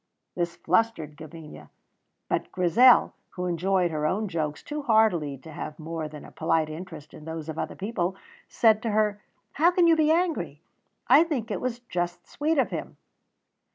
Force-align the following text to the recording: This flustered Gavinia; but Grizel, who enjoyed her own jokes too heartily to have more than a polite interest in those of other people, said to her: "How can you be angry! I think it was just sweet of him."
This 0.33 0.55
flustered 0.55 1.15
Gavinia; 1.15 1.69
but 2.27 2.51
Grizel, 2.51 3.13
who 3.35 3.45
enjoyed 3.45 3.91
her 3.91 4.07
own 4.07 4.27
jokes 4.27 4.63
too 4.63 4.81
heartily 4.81 5.37
to 5.37 5.51
have 5.51 5.77
more 5.77 6.07
than 6.07 6.25
a 6.25 6.31
polite 6.31 6.71
interest 6.71 7.13
in 7.13 7.25
those 7.25 7.47
of 7.49 7.59
other 7.59 7.75
people, 7.75 8.15
said 8.49 8.81
to 8.81 8.89
her: 8.89 9.21
"How 9.51 9.69
can 9.69 9.85
you 9.85 9.95
be 9.95 10.09
angry! 10.11 10.63
I 11.07 11.23
think 11.23 11.51
it 11.51 11.61
was 11.61 11.81
just 11.81 12.25
sweet 12.25 12.57
of 12.57 12.71
him." 12.71 12.97